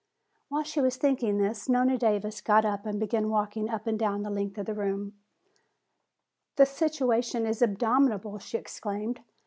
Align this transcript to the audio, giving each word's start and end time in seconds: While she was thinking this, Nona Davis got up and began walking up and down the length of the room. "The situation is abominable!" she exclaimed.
While 0.49 0.63
she 0.63 0.81
was 0.81 0.97
thinking 0.97 1.37
this, 1.37 1.69
Nona 1.69 1.95
Davis 1.95 2.41
got 2.41 2.65
up 2.65 2.87
and 2.87 2.99
began 2.99 3.29
walking 3.29 3.69
up 3.69 3.85
and 3.85 3.99
down 3.99 4.23
the 4.23 4.31
length 4.31 4.57
of 4.57 4.65
the 4.65 4.73
room. 4.73 5.13
"The 6.55 6.65
situation 6.65 7.45
is 7.45 7.61
abominable!" 7.61 8.39
she 8.39 8.57
exclaimed. 8.57 9.19